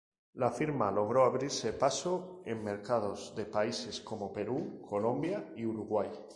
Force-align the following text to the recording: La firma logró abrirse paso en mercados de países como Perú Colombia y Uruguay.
La 0.33 0.49
firma 0.49 0.89
logró 0.89 1.25
abrirse 1.25 1.73
paso 1.73 2.41
en 2.47 2.63
mercados 2.63 3.35
de 3.35 3.45
países 3.45 3.99
como 4.01 4.33
Perú 4.33 4.81
Colombia 4.89 5.53
y 5.55 5.63
Uruguay. 5.63 6.09